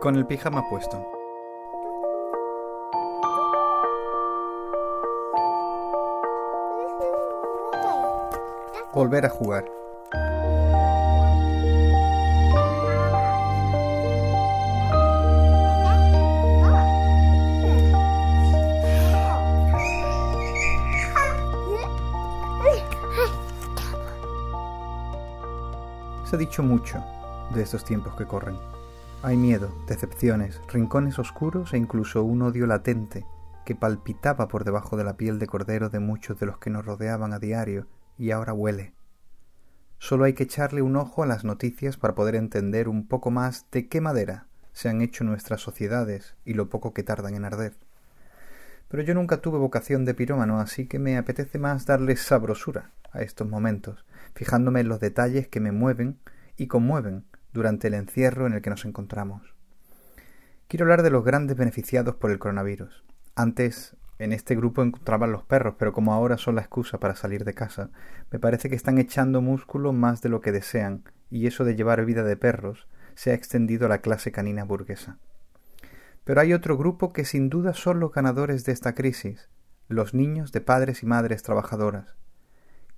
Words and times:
con 0.00 0.16
el 0.16 0.26
pijama 0.26 0.68
puesto. 0.68 1.04
Volver 8.92 9.26
a 9.26 9.28
jugar. 9.28 9.64
Se 26.24 26.36
ha 26.36 26.38
dicho 26.38 26.62
mucho 26.62 27.02
de 27.50 27.62
estos 27.62 27.84
tiempos 27.84 28.14
que 28.14 28.26
corren. 28.26 28.77
Hay 29.20 29.36
miedo, 29.36 29.74
decepciones, 29.88 30.60
rincones 30.72 31.18
oscuros 31.18 31.74
e 31.74 31.76
incluso 31.76 32.22
un 32.22 32.40
odio 32.40 32.68
latente 32.68 33.26
que 33.66 33.74
palpitaba 33.74 34.46
por 34.46 34.62
debajo 34.62 34.96
de 34.96 35.02
la 35.02 35.16
piel 35.16 35.40
de 35.40 35.48
cordero 35.48 35.88
de 35.88 35.98
muchos 35.98 36.38
de 36.38 36.46
los 36.46 36.58
que 36.58 36.70
nos 36.70 36.86
rodeaban 36.86 37.32
a 37.32 37.40
diario 37.40 37.88
y 38.16 38.30
ahora 38.30 38.52
huele. 38.52 38.94
Solo 39.98 40.22
hay 40.22 40.34
que 40.34 40.44
echarle 40.44 40.82
un 40.82 40.94
ojo 40.94 41.24
a 41.24 41.26
las 41.26 41.44
noticias 41.44 41.96
para 41.96 42.14
poder 42.14 42.36
entender 42.36 42.88
un 42.88 43.08
poco 43.08 43.32
más 43.32 43.66
de 43.72 43.88
qué 43.88 44.00
madera 44.00 44.46
se 44.72 44.88
han 44.88 45.02
hecho 45.02 45.24
nuestras 45.24 45.60
sociedades 45.60 46.36
y 46.44 46.54
lo 46.54 46.68
poco 46.68 46.94
que 46.94 47.02
tardan 47.02 47.34
en 47.34 47.44
arder. 47.44 47.74
Pero 48.86 49.02
yo 49.02 49.14
nunca 49.14 49.38
tuve 49.38 49.58
vocación 49.58 50.04
de 50.04 50.14
pirómano, 50.14 50.60
así 50.60 50.86
que 50.86 51.00
me 51.00 51.18
apetece 51.18 51.58
más 51.58 51.86
darle 51.86 52.14
sabrosura 52.14 52.92
a 53.10 53.22
estos 53.22 53.48
momentos, 53.48 54.06
fijándome 54.36 54.78
en 54.78 54.88
los 54.88 55.00
detalles 55.00 55.48
que 55.48 55.58
me 55.58 55.72
mueven 55.72 56.20
y 56.56 56.68
conmueven 56.68 57.24
durante 57.58 57.88
el 57.88 57.94
encierro 57.94 58.46
en 58.46 58.52
el 58.52 58.62
que 58.62 58.70
nos 58.70 58.84
encontramos. 58.84 59.54
Quiero 60.68 60.84
hablar 60.84 61.02
de 61.02 61.10
los 61.10 61.24
grandes 61.24 61.56
beneficiados 61.56 62.14
por 62.14 62.30
el 62.30 62.38
coronavirus. 62.38 63.04
Antes 63.34 63.96
en 64.20 64.32
este 64.32 64.54
grupo 64.54 64.82
encontraban 64.82 65.32
los 65.32 65.42
perros, 65.42 65.74
pero 65.76 65.92
como 65.92 66.14
ahora 66.14 66.38
son 66.38 66.54
la 66.54 66.60
excusa 66.60 67.00
para 67.00 67.16
salir 67.16 67.44
de 67.44 67.54
casa, 67.54 67.90
me 68.30 68.38
parece 68.38 68.70
que 68.70 68.76
están 68.76 68.98
echando 68.98 69.40
músculo 69.40 69.92
más 69.92 70.22
de 70.22 70.28
lo 70.28 70.40
que 70.40 70.52
desean, 70.52 71.02
y 71.30 71.48
eso 71.48 71.64
de 71.64 71.74
llevar 71.74 72.04
vida 72.04 72.22
de 72.22 72.36
perros 72.36 72.86
se 73.16 73.32
ha 73.32 73.34
extendido 73.34 73.86
a 73.86 73.88
la 73.88 73.98
clase 73.98 74.30
canina 74.30 74.62
burguesa. 74.62 75.18
Pero 76.22 76.40
hay 76.40 76.52
otro 76.52 76.76
grupo 76.78 77.12
que 77.12 77.24
sin 77.24 77.48
duda 77.48 77.74
son 77.74 77.98
los 77.98 78.12
ganadores 78.12 78.64
de 78.64 78.70
esta 78.70 78.94
crisis, 78.94 79.48
los 79.88 80.14
niños 80.14 80.52
de 80.52 80.60
padres 80.60 81.02
y 81.02 81.06
madres 81.06 81.42
trabajadoras. 81.42 82.14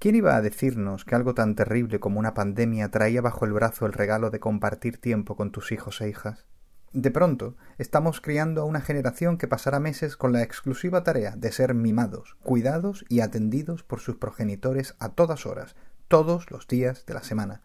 ¿Quién 0.00 0.14
iba 0.14 0.36
a 0.36 0.40
decirnos 0.40 1.04
que 1.04 1.16
algo 1.16 1.34
tan 1.34 1.56
terrible 1.56 1.98
como 1.98 2.20
una 2.20 2.32
pandemia 2.32 2.88
traía 2.88 3.20
bajo 3.20 3.44
el 3.44 3.52
brazo 3.52 3.84
el 3.84 3.92
regalo 3.92 4.30
de 4.30 4.38
compartir 4.38 5.00
tiempo 5.00 5.34
con 5.34 5.50
tus 5.50 5.72
hijos 5.72 6.00
e 6.00 6.08
hijas? 6.08 6.46
De 6.92 7.10
pronto, 7.10 7.56
estamos 7.78 8.20
criando 8.20 8.62
a 8.62 8.64
una 8.64 8.80
generación 8.80 9.38
que 9.38 9.48
pasará 9.48 9.80
meses 9.80 10.16
con 10.16 10.32
la 10.32 10.44
exclusiva 10.44 11.02
tarea 11.02 11.34
de 11.34 11.50
ser 11.50 11.74
mimados, 11.74 12.36
cuidados 12.44 13.04
y 13.08 13.22
atendidos 13.22 13.82
por 13.82 13.98
sus 13.98 14.14
progenitores 14.14 14.94
a 15.00 15.08
todas 15.08 15.46
horas, 15.46 15.74
todos 16.06 16.48
los 16.52 16.68
días 16.68 17.04
de 17.04 17.14
la 17.14 17.24
semana. 17.24 17.62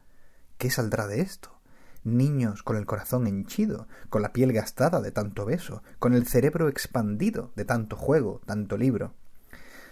¿Qué 0.57 0.71
saldrá 0.71 1.05
de 1.05 1.21
esto? 1.21 1.61
Niños 2.03 2.63
con 2.63 2.77
el 2.77 2.87
corazón 2.87 3.27
henchido, 3.27 3.87
con 4.09 4.23
la 4.23 4.33
piel 4.33 4.53
gastada 4.53 5.01
de 5.01 5.11
tanto 5.11 5.45
beso, 5.45 5.83
con 5.99 6.15
el 6.15 6.25
cerebro 6.25 6.67
expandido 6.67 7.51
de 7.55 7.65
tanto 7.65 7.95
juego, 7.95 8.41
tanto 8.47 8.75
libro. 8.75 9.13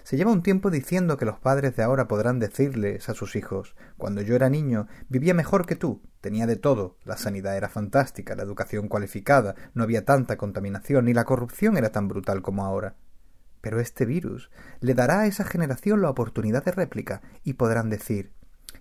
Se 0.03 0.17
lleva 0.17 0.31
un 0.31 0.44
tiempo 0.44 0.71
diciendo 0.71 1.17
que 1.17 1.25
los 1.25 1.39
padres 1.39 1.75
de 1.75 1.83
ahora 1.83 2.07
podrán 2.07 2.39
decirles 2.39 3.07
a 3.09 3.13
sus 3.13 3.35
hijos 3.35 3.75
Cuando 3.97 4.22
yo 4.22 4.35
era 4.35 4.50
niño 4.50 4.88
vivía 5.09 5.34
mejor 5.34 5.66
que 5.66 5.75
tú, 5.75 6.01
tenía 6.22 6.47
de 6.47 6.56
todo, 6.56 6.97
la 7.03 7.17
sanidad 7.17 7.56
era 7.56 7.69
fantástica, 7.69 8.35
la 8.35 8.44
educación 8.44 8.88
cualificada, 8.88 9.56
no 9.73 9.84
había 9.84 10.06
tanta 10.06 10.38
contaminación, 10.38 11.06
ni 11.06 11.13
la 11.13 11.25
corrupción 11.25 11.78
era 11.78 11.91
tan 11.91 12.07
brutal 12.07 12.41
como 12.41 12.66
ahora. 12.66 12.95
Pero 13.62 13.79
este 13.79 14.06
virus 14.06 14.50
le 14.79 14.95
dará 14.95 15.22
a 15.22 15.28
esa 15.28 15.44
generación 15.44 16.01
la 16.01 16.09
oportunidad 16.09 16.63
de 16.63 16.72
réplica 16.72 17.22
y 17.44 17.53
podrán 17.53 17.89
decir 17.89 18.31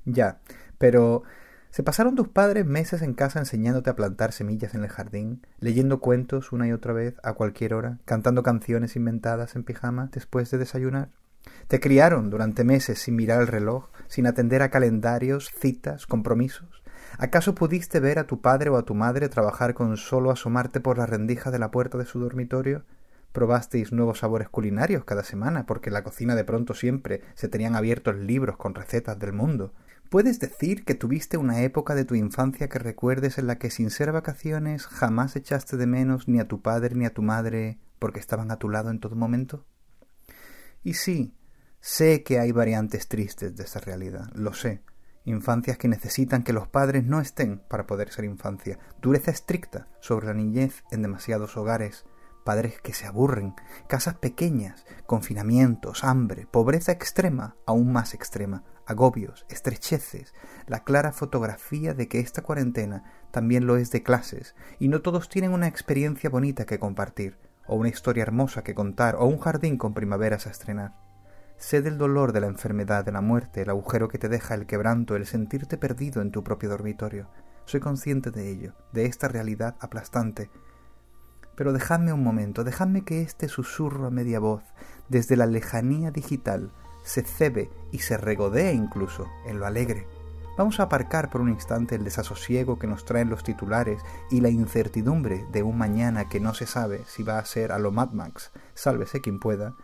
Ya, 0.05 0.41
pero 0.79 1.23
¿Se 1.71 1.85
pasaron 1.85 2.17
tus 2.17 2.27
padres 2.27 2.67
meses 2.67 3.01
en 3.01 3.15
casa 3.15 3.39
enseñándote 3.39 3.91
a 3.91 3.95
plantar 3.95 4.33
semillas 4.33 4.75
en 4.75 4.83
el 4.83 4.91
jardín, 4.91 5.47
leyendo 5.61 6.01
cuentos 6.01 6.51
una 6.51 6.67
y 6.67 6.73
otra 6.73 6.93
vez 6.93 7.15
a 7.23 7.35
cualquier 7.35 7.75
hora, 7.75 7.99
cantando 8.05 8.43
canciones 8.43 8.97
inventadas 8.97 9.55
en 9.55 9.63
pijama 9.63 10.11
después 10.13 10.51
de 10.51 10.59
desayunar? 10.59 11.11
¿Te 11.69 11.79
criaron 11.79 12.29
durante 12.29 12.65
meses 12.65 12.99
sin 12.99 13.15
mirar 13.15 13.41
el 13.41 13.47
reloj, 13.47 13.89
sin 14.09 14.27
atender 14.27 14.63
a 14.63 14.71
calendarios, 14.71 15.49
citas, 15.61 16.07
compromisos? 16.07 16.83
¿Acaso 17.19 17.55
pudiste 17.55 18.01
ver 18.01 18.19
a 18.19 18.27
tu 18.27 18.41
padre 18.41 18.71
o 18.71 18.77
a 18.77 18.83
tu 18.83 18.97
madre 18.97 19.29
trabajar 19.29 19.73
con 19.73 19.97
solo 19.97 20.33
asomarte 20.33 20.81
por 20.81 20.99
la 20.99 21.07
rendija 21.07 21.53
de 21.53 21.61
la 21.61 21.71
puerta 21.71 21.99
de 21.99 22.05
su 22.05 22.19
dormitorio? 22.19 22.83
¿Probasteis 23.31 23.93
nuevos 23.93 24.19
sabores 24.19 24.49
culinarios 24.49 25.05
cada 25.05 25.23
semana 25.23 25.67
porque 25.67 25.91
en 25.91 25.95
la 25.95 26.03
cocina 26.03 26.35
de 26.35 26.43
pronto 26.43 26.75
siempre 26.75 27.23
se 27.35 27.47
tenían 27.47 27.77
abiertos 27.77 28.17
libros 28.17 28.57
con 28.57 28.75
recetas 28.75 29.21
del 29.21 29.33
mundo? 29.33 29.73
¿Puedes 30.11 30.41
decir 30.41 30.85
que 30.85 30.97
tuviste 30.97 31.37
una 31.37 31.63
época 31.63 31.95
de 31.95 32.05
tu 32.05 32.17
infancia 32.17 32.69
que 32.69 32.81
recuerdes 32.81 33.39
en 33.39 33.47
la 33.47 33.59
que 33.59 33.71
sin 33.71 33.91
ser 33.91 34.11
vacaciones 34.11 34.87
jamás 34.87 35.37
echaste 35.37 35.77
de 35.77 35.87
menos 35.87 36.27
ni 36.27 36.41
a 36.41 36.49
tu 36.49 36.63
padre 36.63 36.97
ni 36.97 37.05
a 37.05 37.15
tu 37.15 37.23
madre 37.23 37.79
porque 38.01 38.19
estaban 38.19 38.51
a 38.51 38.57
tu 38.57 38.69
lado 38.69 38.91
en 38.91 38.99
todo 38.99 39.15
momento? 39.15 39.65
Y 40.83 40.95
sí, 40.95 41.37
sé 41.79 42.25
que 42.25 42.41
hay 42.41 42.51
variantes 42.51 43.07
tristes 43.07 43.55
de 43.55 43.63
esta 43.63 43.79
realidad, 43.79 44.33
lo 44.35 44.53
sé. 44.53 44.83
Infancias 45.27 45.79
que 45.79 45.87
necesitan 45.87 46.43
que 46.43 46.53
los 46.53 46.67
padres 46.67 47.05
no 47.05 47.21
estén 47.21 47.61
para 47.69 47.87
poder 47.87 48.11
ser 48.11 48.25
infancia, 48.25 48.81
dureza 49.01 49.31
estricta 49.31 49.87
sobre 50.01 50.27
la 50.27 50.35
niñez 50.35 50.83
en 50.91 51.03
demasiados 51.03 51.57
hogares, 51.57 52.05
padres 52.41 52.81
que 52.81 52.93
se 52.93 53.07
aburren, 53.07 53.55
casas 53.89 54.15
pequeñas, 54.15 54.85
confinamientos, 55.07 56.05
hambre, 56.05 56.47
pobreza 56.51 56.93
extrema, 56.93 57.57
aún 57.67 57.93
más 57.93 58.15
extrema, 58.15 58.65
agobios, 58.87 59.47
estrecheces, 59.49 60.35
la 60.67 60.85
clara 60.85 61.13
fotografía 61.13 61.95
de 61.95 62.09
que 62.09 62.21
esta 62.21 62.43
cuarentena 62.43 63.05
también 63.31 63.67
lo 63.67 63.77
es 63.77 63.91
de 63.91 64.03
clases, 64.03 64.55
y 64.79 64.89
no 64.89 65.03
todos 65.03 65.29
tienen 65.29 65.53
una 65.53 65.69
experiencia 65.69 66.29
bonita 66.29 66.67
que 66.67 66.79
compartir, 66.79 67.39
o 67.67 67.77
una 67.77 67.89
historia 67.89 68.23
hermosa 68.23 68.65
que 68.65 68.75
contar, 68.75 69.15
o 69.17 69.27
un 69.27 69.39
jardín 69.39 69.77
con 69.77 69.95
primaveras 69.95 70.47
a 70.47 70.51
estrenar. 70.51 70.95
Sé 71.57 71.83
del 71.83 71.99
dolor 71.99 72.33
de 72.33 72.41
la 72.41 72.47
enfermedad, 72.47 73.05
de 73.05 73.13
la 73.13 73.21
muerte, 73.21 73.63
el 73.63 73.71
agujero 73.71 74.09
que 74.09 74.19
te 74.19 74.31
deja 74.31 74.55
el 74.55 74.67
quebranto, 74.67 75.15
el 75.15 75.27
sentirte 75.27 75.77
perdido 75.77 76.23
en 76.23 76.33
tu 76.33 76.43
propio 76.43 76.71
dormitorio. 76.71 77.29
Soy 77.67 77.81
consciente 77.81 78.31
de 78.31 78.51
ello, 78.51 78.75
de 78.93 79.05
esta 79.05 79.29
realidad 79.29 79.77
aplastante. 79.79 80.51
Pero 81.61 81.75
dejadme 81.75 82.15
un 82.15 82.25
momento, 82.25 82.65
dejadme 82.65 83.05
que 83.05 83.21
este 83.21 83.47
susurro 83.47 84.07
a 84.07 84.11
media 84.11 84.41
voz, 84.41 84.63
desde 85.11 85.37
la 85.37 85.45
lejanía 85.45 86.11
digital, 86.11 86.73
se 87.05 87.21
cebe 87.21 87.69
y 87.93 87.99
se 87.99 88.17
regodee 88.17 88.73
incluso 88.73 89.27
en 89.45 89.61
lo 89.61 89.67
alegre. 89.67 90.07
Vamos 90.57 90.81
a 90.81 90.85
aparcar 90.85 91.29
por 91.29 91.43
un 91.43 91.51
instante 91.51 91.97
el 91.97 92.05
desasosiego 92.05 92.79
que 92.79 92.87
nos 92.87 93.05
traen 93.05 93.29
los 93.29 93.45
titulares 93.45 94.01
y 94.31 94.41
la 94.41 94.49
incertidumbre 94.49 95.45
de 95.53 95.63
un 95.63 95.77
mañana 95.77 96.31
que 96.31 96.41
no 96.41 96.55
se 96.55 96.65
sabe 96.65 97.03
si 97.07 97.25
va 97.25 97.39
a 97.39 97.45
ser 97.45 97.73
a 97.73 97.79
lo 97.79 97.93
Mad 97.93 98.13
Max, 98.13 98.53
sálvese 98.73 99.21
quien 99.21 99.39
pueda, 99.39 99.75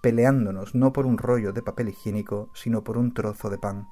peleándonos 0.00 0.74
no 0.74 0.94
por 0.94 1.04
un 1.04 1.18
rollo 1.18 1.52
de 1.52 1.60
papel 1.60 1.90
higiénico, 1.90 2.48
sino 2.54 2.82
por 2.82 2.96
un 2.96 3.12
trozo 3.12 3.50
de 3.50 3.58
pan. 3.58 3.88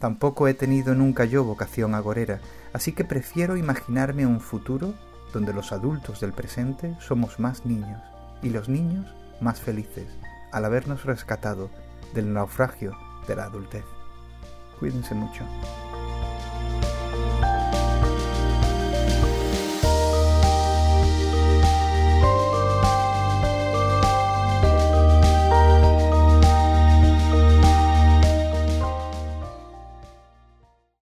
Tampoco 0.00 0.48
he 0.48 0.54
tenido 0.54 0.96
nunca 0.96 1.24
yo 1.26 1.44
vocación 1.44 1.94
agorera, 1.94 2.40
así 2.72 2.90
que 2.90 3.04
prefiero 3.04 3.56
imaginarme 3.56 4.26
un 4.26 4.40
futuro 4.40 4.94
donde 5.32 5.52
los 5.52 5.72
adultos 5.72 6.20
del 6.20 6.32
presente 6.32 6.96
somos 7.00 7.38
más 7.38 7.66
niños 7.66 8.00
y 8.42 8.50
los 8.50 8.68
niños 8.68 9.06
más 9.40 9.60
felices 9.60 10.06
al 10.52 10.64
habernos 10.64 11.04
rescatado 11.04 11.70
del 12.14 12.32
naufragio 12.32 12.96
de 13.26 13.36
la 13.36 13.44
adultez. 13.44 13.84
Cuídense 14.78 15.14
mucho. 15.14 15.44